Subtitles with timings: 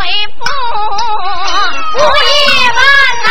[0.00, 0.06] 为
[0.38, 0.40] 父，
[1.92, 2.00] 不一
[2.70, 2.80] 般
[3.24, 3.28] 呐。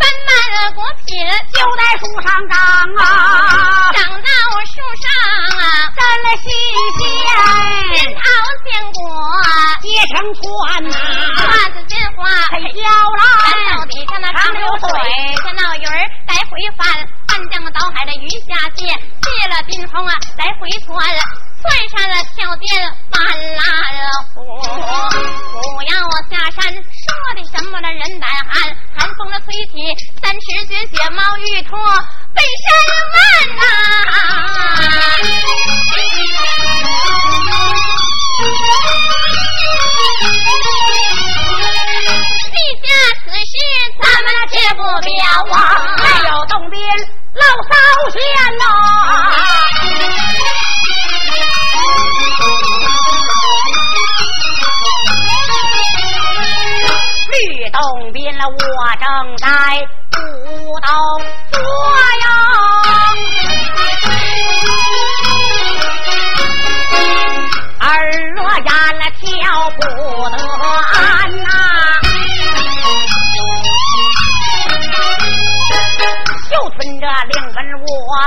[0.00, 0.28] 三班
[0.74, 1.06] 果品
[1.52, 2.58] 就在树上长
[2.98, 3.06] 啊，
[3.94, 4.28] 长到
[4.66, 5.06] 树上
[5.60, 5.62] 啊，
[6.24, 6.44] 了细
[6.98, 7.00] 线，
[7.94, 8.20] 仙桃
[8.64, 8.98] 鲜果
[9.80, 10.42] 结成串
[10.82, 11.76] 呐、啊，串子
[12.16, 12.18] 花
[12.58, 12.82] 飘
[13.14, 13.22] 了，
[14.20, 14.82] 到长流水，
[15.36, 15.94] 这闹鱼儿
[16.26, 16.82] 来回翻。
[17.92, 20.94] 海的鱼下蟹，卸了冰红啊来回窜，
[21.62, 22.62] 窜上了跳涧
[23.10, 23.14] 翻
[23.56, 23.60] 了
[24.34, 25.92] 虎，虎要
[26.30, 26.78] 下山，说
[27.36, 28.52] 的什么了人胆寒，
[28.96, 29.72] 寒风了吹起，
[30.22, 31.78] 三尺雪雪猫玉拖
[32.34, 32.70] 背山
[33.14, 33.16] 万
[33.56, 33.60] 呐、
[42.52, 42.86] 地下
[43.24, 43.52] 此事
[44.00, 45.12] 咱们切不表
[45.56, 45.56] 啊！
[45.98, 46.80] 还有东边
[47.34, 47.74] 老少
[48.10, 48.20] 仙
[48.58, 48.64] 呐，
[57.30, 58.54] 绿洞宾了，我
[59.00, 59.04] 正
[59.38, 59.46] 在
[60.20, 60.22] 舞
[60.80, 60.88] 动
[61.50, 61.58] 做
[62.22, 62.26] 呀，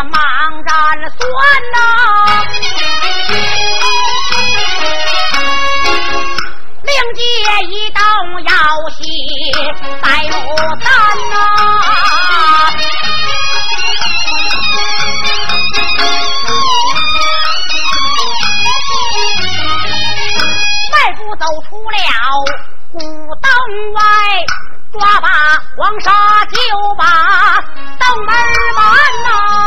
[0.03, 0.13] 忙
[0.63, 0.69] 着
[1.17, 1.21] 算
[1.73, 1.75] 呐、
[6.83, 7.21] 令界
[7.69, 7.99] 一动
[8.43, 8.51] 要
[8.91, 8.99] 戏
[10.01, 10.35] 在牡
[10.83, 10.87] 丹
[11.29, 11.33] 呐、
[20.91, 21.97] 迈步走出了
[22.91, 23.47] 古灯
[23.93, 24.01] 外，
[24.93, 25.27] 抓把
[25.75, 26.11] 黄沙
[26.45, 26.57] 就
[26.97, 27.03] 把
[27.99, 28.29] 灯门
[28.75, 28.85] 完
[29.23, 29.66] 呐、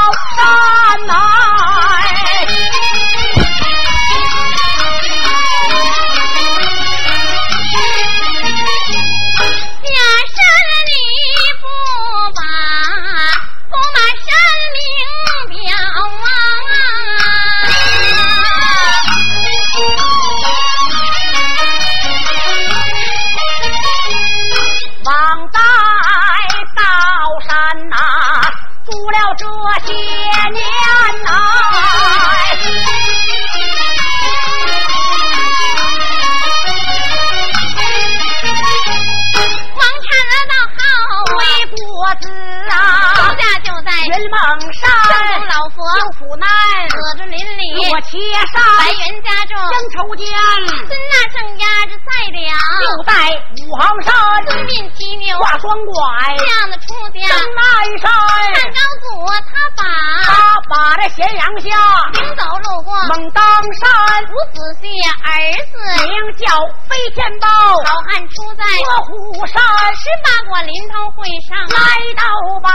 [50.15, 50.35] 中，应酬
[50.65, 51.80] 间，孙大圣呀
[52.11, 53.13] 就在
[53.57, 54.11] 五行山
[54.45, 57.27] 四面骑牛，挂双拐，这样的出家。
[57.27, 57.61] 登南
[57.99, 58.11] 山，
[58.53, 59.05] 看高祖
[59.47, 59.83] 他把
[60.23, 60.29] 他
[60.69, 61.69] 把这咸阳下
[62.13, 63.89] 行走路过，猛当山，
[64.23, 64.85] 伍子胥
[65.23, 65.29] 儿
[65.71, 65.73] 子。
[66.03, 66.45] 名叫
[66.89, 67.47] 飞天豹，
[67.85, 68.63] 好汉出在。
[68.81, 69.61] 卧虎山，
[69.95, 71.79] 十八国临潼会上，来
[72.15, 72.23] 到
[72.61, 72.69] 宝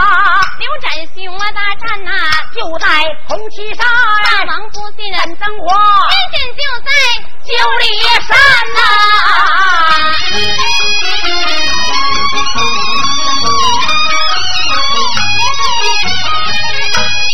[0.00, 2.10] 啊，刘展雄啊大战呐，
[2.54, 2.86] 就在
[3.28, 3.86] 红旗山。
[4.24, 5.68] 大，王不信陈增华
[6.08, 6.90] 天险就在
[7.44, 7.50] 九
[7.80, 7.84] 里
[8.26, 8.36] 山
[8.74, 8.77] 呐、啊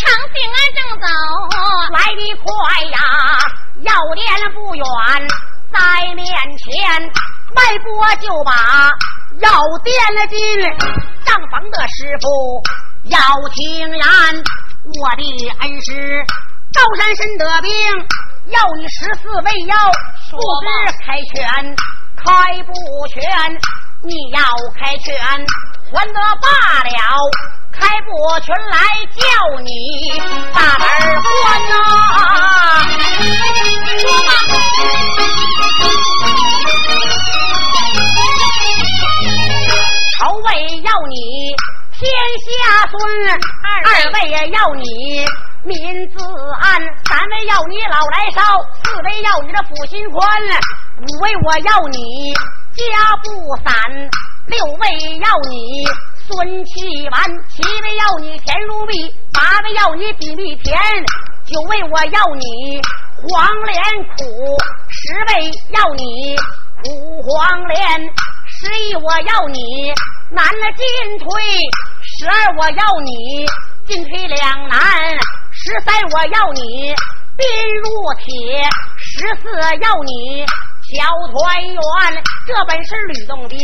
[0.01, 0.03] 长
[0.33, 1.07] 兴安正走，
[1.93, 2.45] 来的快
[2.87, 2.99] 呀，
[3.83, 4.25] 药店
[4.55, 4.85] 不远，
[5.73, 5.79] 在
[6.15, 6.25] 面
[6.59, 6.65] 前
[7.55, 7.85] 迈步
[8.21, 8.51] 就把
[9.41, 9.49] 药
[9.83, 9.95] 店
[10.29, 10.39] 进，
[11.25, 12.25] 账房的师傅
[13.11, 13.19] 要
[13.53, 14.05] 听言，
[14.85, 15.23] 我的
[15.61, 16.25] 恩师
[16.73, 17.71] 赵山深得病，
[18.49, 19.77] 要你十四味药，
[20.35, 20.67] 不知
[21.05, 21.35] 开拳
[22.17, 22.25] 开
[22.65, 22.73] 不
[23.09, 23.23] 全，
[24.03, 24.41] 你要
[24.77, 25.15] 开拳
[25.93, 26.49] 还得罢
[26.83, 26.91] 了。
[27.73, 28.09] 开不
[28.41, 28.77] 全来
[29.11, 29.21] 叫
[29.61, 29.69] 你
[30.55, 30.87] 大门
[31.23, 31.35] 关
[31.69, 31.73] 呐、
[33.99, 34.29] 说吧，
[40.19, 40.47] 朝位
[40.83, 41.15] 要你
[41.93, 41.99] 天
[42.45, 42.47] 下
[42.91, 42.93] 孙，
[43.65, 43.73] 二
[44.13, 44.83] 位也要你
[45.65, 45.77] 民
[46.11, 46.19] 自
[46.61, 48.43] 安，三位要你老来少，
[48.85, 50.21] 四位要你这抚心宽，
[51.01, 52.35] 五位我要你
[52.77, 52.85] 家
[53.25, 53.73] 不散，
[54.47, 55.89] 六位要你
[56.29, 60.77] 孙气完，七位要你甜如蜜，八位要你比蜜甜，
[61.47, 62.81] 九位我要你
[63.25, 64.21] 黄连苦，
[64.91, 66.37] 十位要你
[66.83, 67.81] 苦黄连，
[68.61, 69.59] 十一我要你
[70.31, 71.43] 难了进退，
[72.21, 73.47] 十二我要你
[73.87, 74.79] 进退两难，
[75.65, 76.95] 十三我要你
[77.39, 77.47] 兵
[77.81, 77.89] 如
[78.21, 78.69] 铁，
[79.01, 79.49] 十四
[79.81, 80.45] 要你
[80.93, 82.23] 小团圆。
[82.47, 83.59] 这本是吕洞宾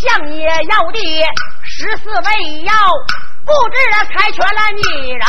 [0.00, 0.98] 向你要的
[1.66, 2.72] 十四位要。
[3.44, 3.76] 不知
[4.08, 5.28] 开全了，你啊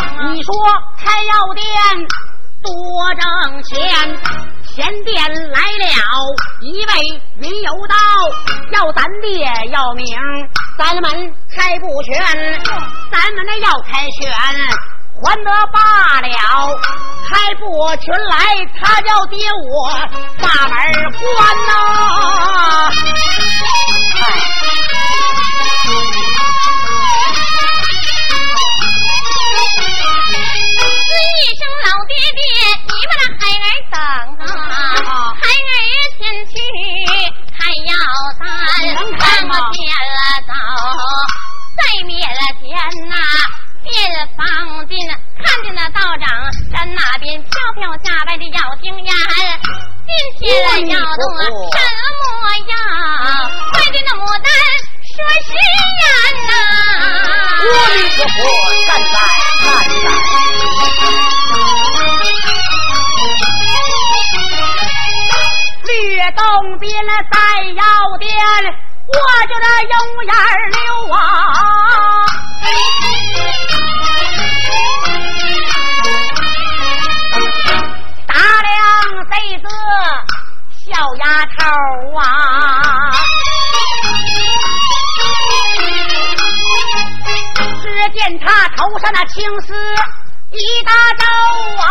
[0.29, 0.53] 你说
[1.03, 1.65] 开药店
[2.61, 2.71] 多
[3.15, 3.79] 挣钱，
[4.63, 5.85] 前店来了。
[6.61, 6.91] 一位
[7.39, 7.95] 云游道，
[8.71, 9.31] 要咱爹
[9.71, 10.15] 要名，
[10.77, 12.13] 咱们开不全，
[13.11, 14.31] 咱们这要开全
[15.23, 16.29] 还得罢了，
[17.27, 17.65] 开不
[17.97, 18.35] 全来
[18.79, 19.37] 他叫爹
[19.71, 19.89] 我
[20.39, 20.77] 把门
[21.17, 21.27] 关
[21.67, 21.69] 呐。
[32.11, 32.43] 爹爹
[32.83, 33.95] 你把那孩儿等
[34.39, 34.51] 啊
[35.39, 35.79] 孩儿
[36.19, 36.51] 先去
[37.57, 37.89] 看药
[38.37, 38.45] 单
[39.17, 39.79] 上我见
[40.11, 40.51] 了早
[41.77, 42.67] 再灭了天
[43.07, 43.15] 呐
[43.81, 44.43] 变了房
[44.89, 44.91] 进
[45.41, 46.27] 看见那道长
[46.73, 49.09] 在那边飘飘下拜的要听言
[50.05, 51.79] 今天来要做什
[52.41, 52.73] 么呀
[53.73, 54.45] 看见那牡丹
[55.15, 55.49] 说誓
[56.01, 56.05] 言
[56.47, 56.51] 呐
[66.35, 66.91] 东边
[67.31, 67.83] 在药
[68.19, 68.29] 店，
[69.07, 69.13] 我
[69.47, 70.33] 就这有眼
[70.71, 70.79] 溜
[71.13, 71.17] 啊！
[78.27, 78.71] 打量
[79.29, 79.67] 这个
[80.85, 80.85] 小
[81.15, 81.23] 丫
[81.57, 81.59] 头
[82.17, 82.21] 啊，
[87.81, 87.83] 只
[88.13, 88.45] 见她
[88.75, 89.73] 头上那青丝
[90.51, 91.25] 一大皱
[91.77, 91.83] 啊。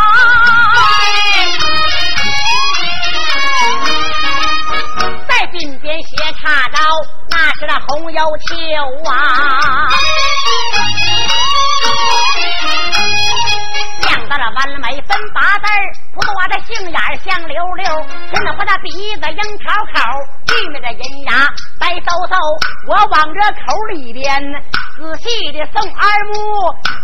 [6.41, 6.79] 边写插招，
[7.31, 8.55] 那是那红油球
[9.09, 9.89] 啊。
[14.03, 15.65] 亮到了完美分八字
[16.15, 17.85] 不普我的杏眼香溜溜，
[18.33, 20.01] 真的我的鼻子樱桃口，
[20.49, 21.47] 玉米的银牙
[21.79, 22.35] 白嗖嗖，
[22.89, 24.43] 我往这口里边。
[24.97, 26.35] 仔细的送二目，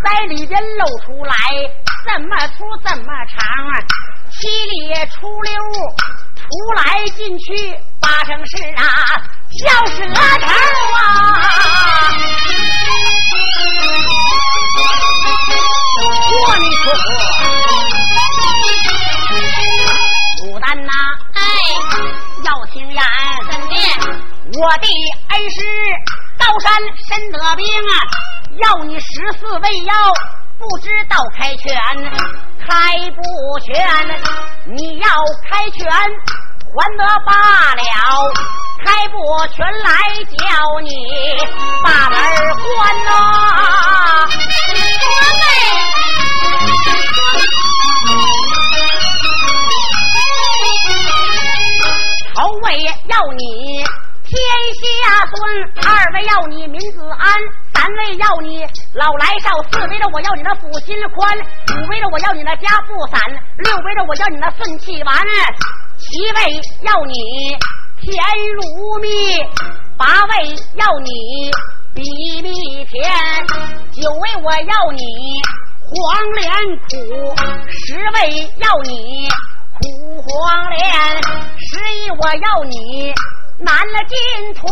[0.05, 1.35] 在里边露出来，
[2.05, 3.41] 怎么粗怎么长，
[4.31, 5.55] 七里出溜，
[6.47, 8.83] 出来进去八成是啊，
[9.51, 11.01] 小舌头啊！
[16.33, 16.85] 我你说
[20.45, 20.93] 牡丹呐，
[21.35, 21.41] 哎，
[22.45, 23.03] 要听言，
[23.51, 23.75] 怎的？
[24.61, 24.87] 我的
[25.31, 25.57] 恩师。
[26.39, 26.71] 高山
[27.09, 27.93] 深得病啊，
[28.59, 29.09] 要你十
[29.41, 29.95] 四味药，
[30.59, 31.77] 不知道开拳
[32.67, 33.21] 开不
[33.61, 33.75] 全，
[34.75, 35.09] 你要
[35.49, 35.85] 开拳
[36.73, 37.31] 还得罢
[37.75, 38.33] 了，
[38.85, 39.15] 开不
[39.55, 39.91] 全来
[40.25, 40.91] 叫你
[41.85, 42.17] 把门
[42.57, 43.11] 关呐！
[43.13, 44.29] 啊
[45.37, 45.45] 嘞！
[52.35, 53.43] 头位要你
[54.25, 54.33] 天
[54.81, 54.81] 下
[55.27, 55.35] 尊，
[55.87, 57.25] 二位要你民子安。
[57.77, 58.65] 三位要你
[58.95, 63.21] 老来少，四围着我要你那腹心宽，五围着我要你那家富散，
[63.59, 65.15] 六围着我要你那顺气丸，
[65.99, 67.15] 七位要你
[68.01, 68.17] 甜
[68.57, 69.09] 如蜜，
[69.99, 71.51] 八位要你
[71.95, 72.03] 比
[72.41, 73.13] 蜜甜，
[73.93, 75.05] 九位我要你
[75.85, 76.49] 黄连
[76.89, 77.37] 苦，
[77.69, 79.29] 十位要你。
[79.79, 80.81] 苦黄连，
[81.59, 83.13] 十一我要你
[83.59, 84.17] 难了进
[84.55, 84.65] 退，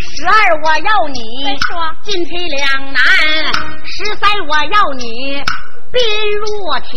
[0.00, 0.32] 十二
[0.64, 1.20] 我要你
[2.02, 2.96] 进退两难，
[3.84, 5.04] 十三我要你
[5.92, 6.00] 兵
[6.40, 6.88] 若铁，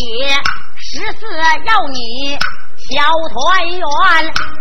[0.77, 1.27] 十四
[1.65, 2.39] 要你
[2.89, 3.03] 小
[3.34, 3.84] 团圆。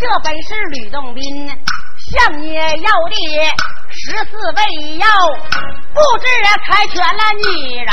[0.00, 1.22] 这本是吕洞宾
[2.10, 3.14] 向你要的
[3.92, 4.60] 十四味
[4.98, 5.06] 药，
[5.94, 6.26] 不知
[6.66, 7.86] 猜全了你人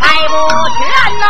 [0.00, 0.32] 猜不
[0.78, 0.80] 全
[1.20, 1.22] 呐。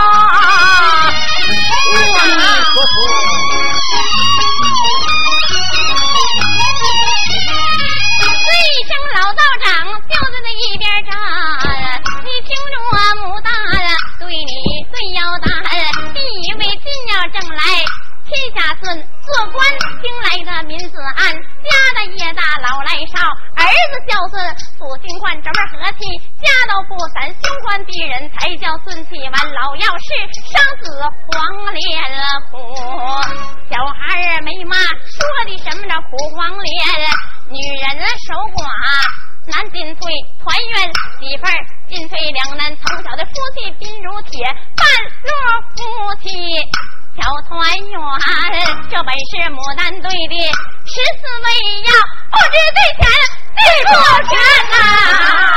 [48.99, 50.35] 这本是牡丹队的
[50.83, 51.47] 十四味
[51.87, 51.95] 药，
[52.35, 53.07] 不知对钱
[53.55, 53.95] 对不
[54.27, 54.35] 全
[54.75, 54.75] 呐！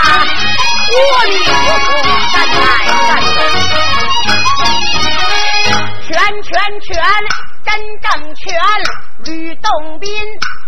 [0.05, 1.49] 阿弥陀
[1.81, 1.89] 佛，
[2.31, 2.61] 站在
[3.09, 3.41] 站在，
[6.05, 6.53] 全全
[6.85, 6.93] 全，
[7.65, 8.05] 真正
[8.35, 8.45] 全，
[9.25, 9.65] 吕洞
[9.99, 10.05] 宾。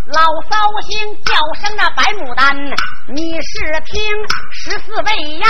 [0.08, 0.58] 老骚
[0.90, 0.92] 星
[1.24, 2.58] 叫声那白牡丹，
[3.14, 3.94] 你是听
[4.52, 5.48] 十四味药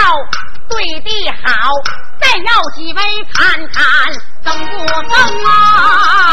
[0.70, 1.52] 对地好，
[2.20, 3.02] 再要几杯
[3.34, 3.82] 看看
[4.44, 5.14] 怎不疯
[5.46, 5.50] 啊？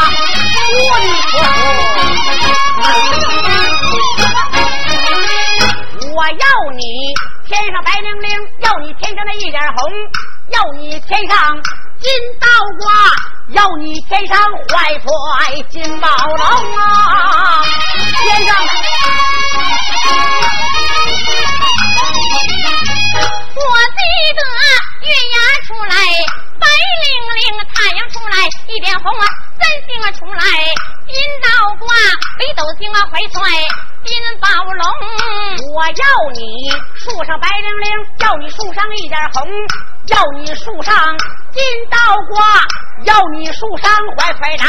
[0.01, 0.09] 阿
[0.99, 1.33] 弥陀
[2.81, 2.83] 佛，
[6.15, 6.45] 我要
[6.75, 6.83] 你
[7.45, 9.79] 天上白灵灵，要你天上的一点红，
[10.49, 11.35] 要你天上
[11.99, 12.09] 金
[12.39, 12.47] 刀
[12.79, 12.91] 挂。
[13.51, 14.37] 要你天上
[14.69, 16.37] 怀揣金宝龙
[16.77, 17.61] 啊，
[18.23, 18.55] 天上
[24.41, 24.49] 记得
[25.05, 25.93] 月牙出来
[26.57, 27.05] 白灵
[27.37, 28.33] 灵，太阳出来
[28.67, 29.25] 一点红啊，
[29.59, 30.41] 三星啊出来
[31.05, 31.85] 金刀挂，
[32.39, 33.39] 北斗星啊怀揣。
[34.03, 34.83] 金宝龙，
[35.75, 35.91] 我要
[36.33, 36.41] 你
[36.95, 37.85] 树上白灵灵，
[38.17, 39.47] 要你树上一点红，
[40.07, 41.15] 要你树上
[41.53, 41.97] 金刀
[42.31, 42.65] 挂，
[43.05, 44.65] 要你树上怀揣着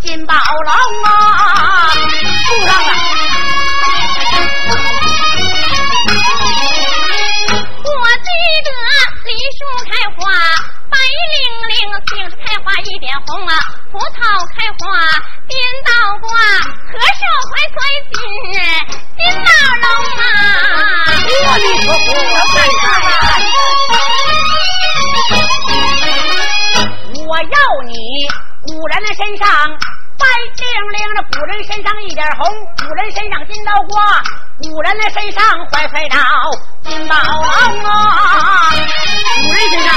[0.00, 1.90] 金宝龙啊！
[1.90, 2.88] 树上的。
[7.84, 8.28] 我记
[8.64, 8.70] 得
[9.62, 10.18] 树开花
[10.90, 10.98] 白
[11.30, 11.38] 灵
[11.68, 11.78] 灵，
[12.08, 13.54] 杏树开花一点红啊，
[13.92, 14.18] 葡萄
[14.56, 14.82] 开花
[15.46, 15.54] 颠
[15.86, 16.26] 倒挂，
[16.90, 17.78] 何寿怀揣
[18.10, 18.12] 金
[19.16, 19.48] 金宝
[19.82, 19.86] 龙
[20.18, 20.24] 啊！
[27.24, 27.54] 我要
[27.86, 27.94] 你
[28.66, 29.46] 古人的身上。
[30.22, 32.46] 白灵灵的古人身上一点红，
[32.78, 34.22] 古人身上金刀挂，
[34.62, 36.16] 古人的身上怀揣着
[36.84, 37.18] 金宝啊！
[39.42, 39.92] 古人身上，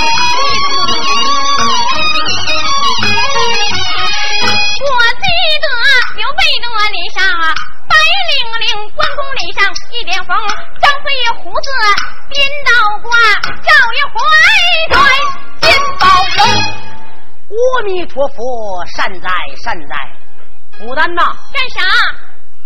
[4.82, 4.90] 我
[5.22, 5.26] 记
[5.62, 5.68] 得
[6.16, 7.54] 刘备的脸上啊，
[7.88, 7.94] 白
[8.26, 8.34] 灵
[8.66, 10.36] 灵，关公脸上一点红，
[10.82, 11.70] 张飞胡子
[12.34, 12.72] 金刀
[13.04, 13.14] 挂，
[13.62, 14.18] 赵云怀
[14.90, 14.98] 揣。
[17.84, 19.30] 弥陀佛，善哉
[19.64, 19.96] 善哉！
[20.80, 21.82] 牡丹呐，干啥？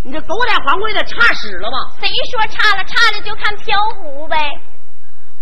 [0.04, 1.78] 你这狗脸黄贵的差屎了吧？
[2.00, 2.84] 谁说差了？
[2.86, 4.38] 差了就看飘忽呗。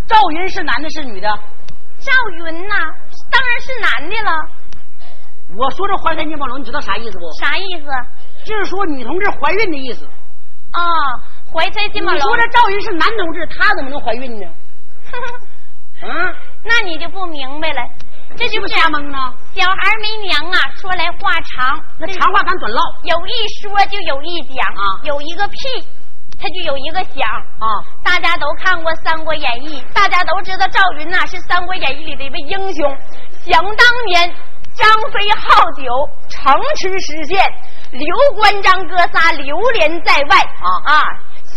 [0.08, 1.28] 赵云是男的，是女的？
[2.00, 2.76] 赵云呐，
[3.32, 4.32] 当然是男的了。
[5.58, 7.32] 我说这怀胎金宝龙，你知道啥意思不？
[7.40, 7.88] 啥意思？
[8.46, 10.06] 就是说女同志怀孕的意思。
[10.72, 10.82] 啊，
[11.54, 12.18] 怀胎金宝龙。
[12.18, 14.48] 你说这赵云是男同志，他怎么能怀孕呢？
[16.02, 17.82] 嗯， 那你就不明白了。
[18.38, 19.18] 这就是瞎蒙呢。
[19.56, 21.82] 小孩没娘啊，说来话长。
[22.00, 22.82] 那长话咱短唠。
[23.04, 25.58] 有一说就有一讲啊，有一个屁，
[26.40, 27.28] 他就有一个响
[27.58, 27.66] 啊。
[28.04, 32.98] 大家都看过《三国演义》，大家都知道赵云呐是《三国演义》里的一位英雄。
[33.44, 34.30] 想当年，
[34.76, 35.84] 张飞好酒，
[36.30, 37.42] 城池失陷，
[37.92, 41.02] 刘关张哥仨流连在外啊啊。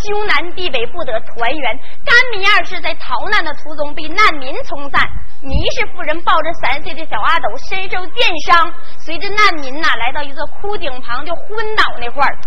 [0.03, 5.01] 兄南地北不得团圆，甘糜二世在逃难的途中被难民冲散，
[5.43, 8.73] 糜氏夫人抱着三岁的小阿斗身受箭伤，
[9.05, 12.39] 随着难民呐来到一座枯井旁就昏倒那块儿。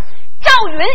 [0.42, 0.86] 赵云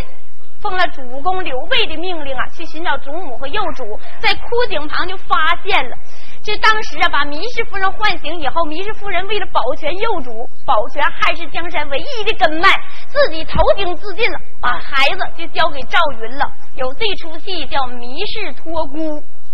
[0.61, 5.95] 奉了主公刘备的命令啊，去寻找祖母和幼主，在枯井旁就发现了。
[6.49, 10.33] 这当时啊，把糜氏夫人唤醒以后，糜氏夫人为了保全幼主，
[10.65, 12.65] 保全汉室江山唯一的根脉，
[13.05, 16.49] 自己投井自尽了，把孩子就交给赵云了。
[16.73, 18.01] 有这出戏叫《糜
[18.33, 18.97] 氏托孤》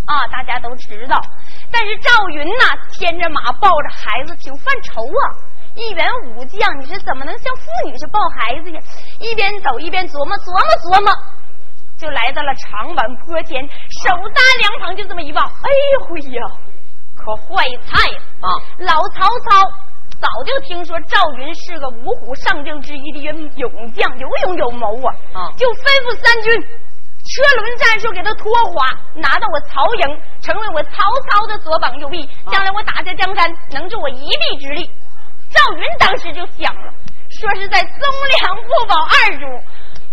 [0.07, 1.19] 啊，大家都知道。
[1.67, 2.63] 但是赵云呐，
[2.95, 5.23] 牵着马抱着孩子，挺犯愁啊。
[5.75, 8.79] 一员武将，你是怎么能像妇女去抱孩子呀？
[9.19, 11.11] 一边走一边琢磨琢磨琢磨，
[11.99, 16.39] 就来到了长坂坡前，手搭凉棚，就这么一抱，哎呦喂呀！
[17.25, 17.97] 可坏菜
[18.39, 18.47] 啊！
[18.77, 19.65] 老曹操
[20.21, 25.09] 早就听说赵云是个五虎上将之一的勇将，有勇有谋啊！
[25.33, 34.91] 啊，就吩咐三军车轮战术给他拖垮，拿到我曹营，成为我曹操的左膀右臂，将来我打下江山，能助我一臂之力。
[35.49, 36.93] 赵云当时就想了，
[37.41, 37.99] 说是在忠
[38.39, 39.45] 良不保二主，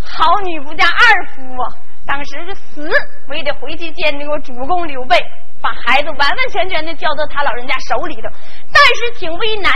[0.00, 1.68] 好女不嫁二夫啊！
[2.04, 2.90] 当时是死，
[3.28, 5.16] 我也得回去见那个主公刘备。
[5.62, 8.28] 把孩子完完全全的交到他老人家手里头，
[8.72, 9.72] 但是挺为难。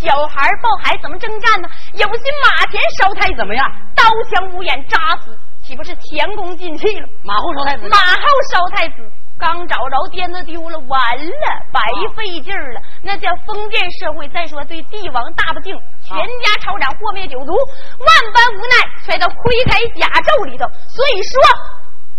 [0.00, 1.68] 小孩抱孩怎么征战呢？
[1.94, 3.64] 有心马前烧太子，怎么样？
[3.94, 7.08] 刀枪无眼扎死，岂不是前功尽弃了？
[7.22, 11.80] 马后烧太子，马后烧太子，刚找着鞭子丢了，完了，白
[12.16, 12.80] 费劲儿了。
[13.02, 14.28] 那叫封建社会。
[14.28, 15.72] 再说对帝王大不敬，
[16.02, 20.66] 全家抄斩，祸灭九族，万般无奈，揣到盔铠甲胄里头。
[20.88, 21.40] 所以说，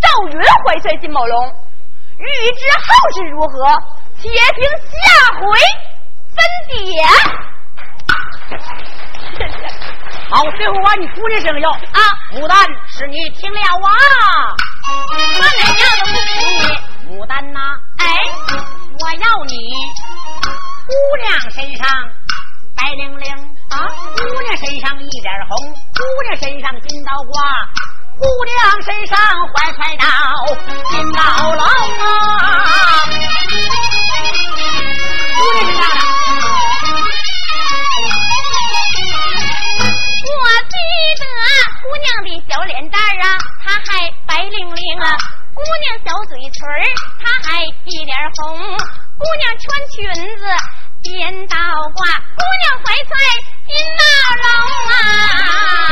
[0.01, 1.53] 赵云怀揣金宝龙。
[2.17, 2.25] 欲
[2.55, 3.53] 知后事如何，
[4.17, 4.95] 且听下
[5.39, 5.43] 回
[6.31, 6.37] 分
[6.69, 6.73] 解。
[10.29, 11.77] 好，最后把你姑娘声要啊，
[12.33, 13.89] 牡丹是你听了啊？
[14.87, 17.15] 我哪样都不听你？
[17.15, 17.59] 牡丹呐，
[17.97, 18.03] 哎，
[18.99, 19.53] 我要你
[20.87, 21.85] 姑娘身上
[22.75, 23.27] 白灵灵
[23.69, 25.51] 啊，姑娘身上一点红，
[25.93, 27.33] 姑娘身上金刀挂。
[28.17, 29.17] 姑娘身上
[29.53, 30.05] 怀揣着
[30.89, 31.19] 金宝
[31.53, 32.05] 龙啊！
[35.35, 35.99] 姑娘身
[40.23, 40.75] 上我记
[41.19, 41.29] 得
[41.83, 43.25] 姑娘的小脸蛋啊，
[43.63, 43.87] 她还
[44.25, 45.05] 白灵灵啊；
[45.53, 46.57] 姑娘小嘴唇
[47.19, 48.43] 她还一点红；
[49.17, 49.95] 姑娘穿裙
[50.37, 50.41] 子
[51.03, 51.55] 编倒
[51.93, 53.11] 挂；姑娘怀揣
[53.67, 54.01] 金宝
[54.41, 54.47] 龙
[54.89, 55.84] 啊！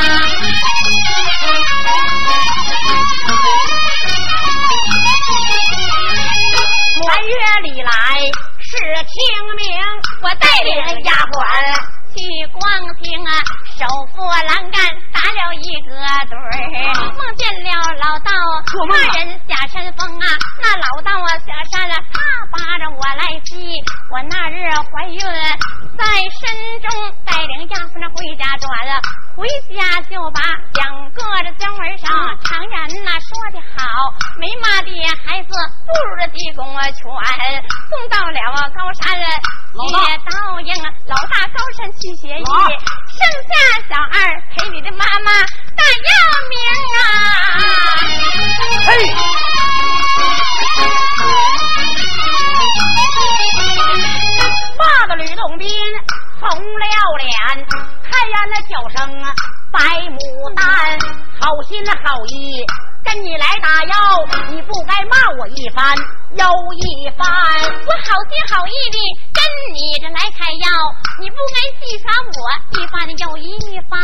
[65.64, 65.96] 一番
[66.36, 66.44] 又
[66.76, 67.24] 一番。
[67.24, 68.98] 我好心好意的
[69.32, 69.40] 跟
[69.72, 70.68] 你这来开药，
[71.16, 72.36] 你不该戏耍我
[72.76, 73.96] 一番又一番。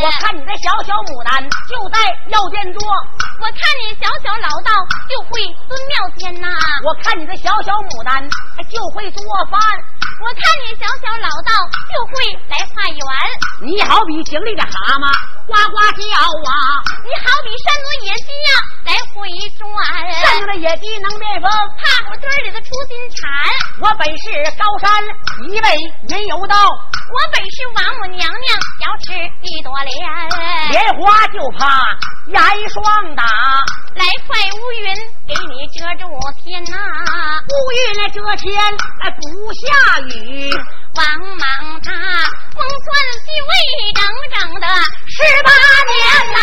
[0.00, 1.36] 我看你这小小牡丹
[1.68, 2.00] 就在
[2.32, 4.72] 药店做，我看你小小老道
[5.04, 6.48] 就会蹲庙前呐。
[6.80, 8.24] 我看你这小小牡丹
[8.72, 9.20] 就会做
[9.52, 9.60] 饭，
[10.24, 11.52] 我看你小小老道
[11.92, 13.04] 就会来化缘。
[13.68, 15.12] 你好比井里的蛤蟆
[15.46, 16.50] 呱呱叫啊！
[17.06, 18.50] 你好比山中野鸡呀
[18.82, 19.62] 来回转。
[20.18, 21.46] 山中的野鸡能变风，
[21.78, 23.30] 怕虎堆里的出金蝉。
[23.78, 24.26] 我本是
[24.58, 24.90] 高山
[25.46, 25.66] 一位
[26.10, 28.48] 云游道，我本是王母娘娘
[28.82, 29.14] 要吃
[29.46, 29.94] 一朵莲。
[30.70, 31.78] 莲花就怕
[32.26, 32.82] 严霜
[33.14, 33.22] 打，
[33.94, 34.82] 来块乌云
[35.30, 36.10] 给你遮住
[36.42, 36.74] 天呐。
[37.46, 38.50] 乌云来遮天
[39.14, 39.22] 不
[39.54, 40.50] 下雨。
[40.96, 41.04] 王
[41.36, 41.92] 莽他
[42.56, 42.88] 封算
[43.26, 43.50] 继位
[43.92, 44.00] 整
[44.32, 44.66] 整的
[45.06, 45.14] 十
[45.44, 45.50] 八
[45.92, 45.94] 年
[46.32, 46.38] 呐，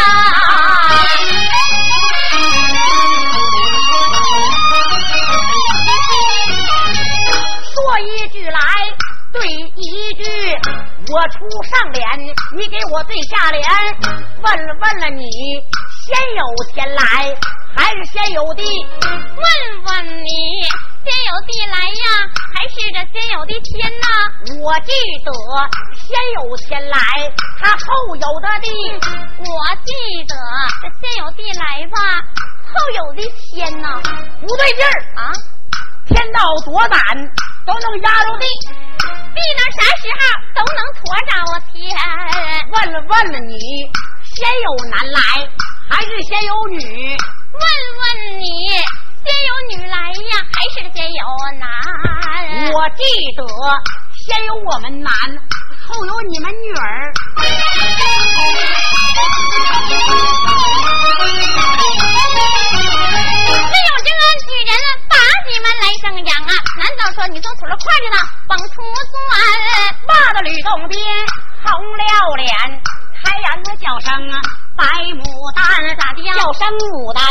[7.74, 8.60] 说一句来
[9.32, 10.24] 对一句，
[11.12, 12.06] 我出上联，
[12.56, 13.64] 你给我对下联。
[14.44, 14.46] 问
[14.80, 15.26] 问了你，
[16.06, 17.02] 先有天来
[17.76, 18.64] 还是先有地？
[19.02, 20.30] 问问你。
[21.04, 22.06] 先有地来呀，
[22.56, 24.08] 还是这先有的天呐？
[24.64, 24.92] 我记
[25.26, 25.32] 得
[26.00, 26.98] 先先有天来，
[27.60, 28.72] 他后有的地。
[29.40, 29.52] 我
[29.84, 29.92] 记
[30.28, 30.34] 得
[30.82, 31.96] 这先有地来吧，
[32.72, 34.00] 后有的天呐。
[34.40, 35.32] 不对劲儿啊！
[36.08, 37.00] 天道多胆，
[37.66, 38.46] 都能压着地，
[39.36, 40.22] 地能啥时候
[40.56, 41.32] 都能驮着
[41.72, 41.74] 天。
[42.72, 43.56] 问了问了你，
[44.36, 45.20] 先有男来
[45.90, 46.80] 还是先有女？
[47.54, 47.62] 问
[48.00, 48.46] 问你，
[49.26, 51.24] 先有女来呀，还是先有
[51.60, 51.64] 男？
[52.74, 53.04] 我记
[53.38, 53.40] 得
[54.28, 55.12] 先有我们男。
[55.86, 57.44] 后有你们女儿，只
[63.84, 64.72] 有这个女人
[65.10, 65.16] 把
[65.48, 66.52] 你们来生养啊？
[66.80, 68.66] 难道说你从腿上跨着呢，往出
[69.12, 69.32] 钻？
[70.08, 71.00] 骂的吕洞宾
[71.64, 72.50] 红了脸，
[73.24, 74.40] 开眼的叫声啊，
[74.76, 75.22] 白牡
[75.56, 75.64] 丹
[75.98, 76.34] 咋的呀？
[76.34, 77.22] 叫声牡丹，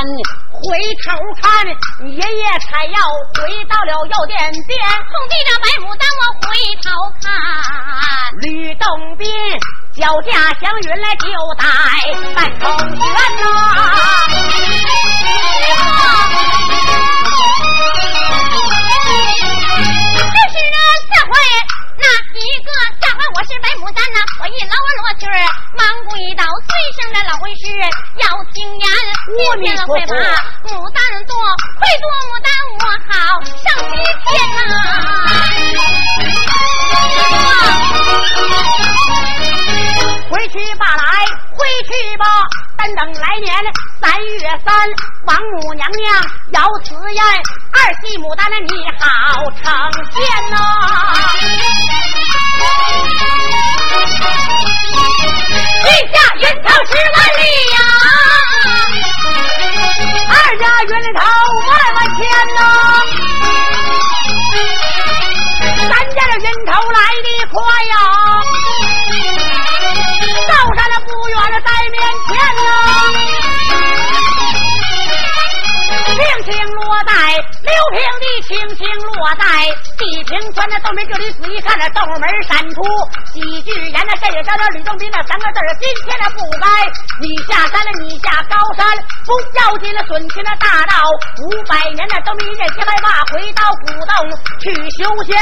[0.52, 0.62] 回
[1.02, 1.42] 头看
[2.09, 2.98] 爷爷采药
[3.35, 4.78] 回到了药店边，
[5.11, 6.46] 送地上白牡丹我回
[6.78, 6.87] 头
[7.20, 7.24] 看。
[8.40, 8.87] 吕洞
[9.18, 9.26] 宾
[9.94, 11.26] 脚驾祥云来就
[11.59, 11.66] 带
[12.35, 12.64] 半空
[12.96, 13.02] 悬
[13.37, 13.44] 呐。
[90.12, 91.09] 要紧了，损去那大道
[91.40, 92.07] 五百年。
[92.11, 94.12] 那都没人家害怕，回到古洞
[94.61, 95.33] 去修仙。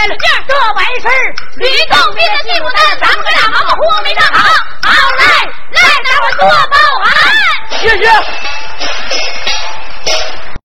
[0.46, 1.08] 这白事
[1.56, 4.38] 吕洞宾的屁股蛋，咱们俩忙活没干好，
[4.84, 5.24] 好来
[5.72, 7.10] 来，咱我多报案。
[7.80, 8.04] 谢谢。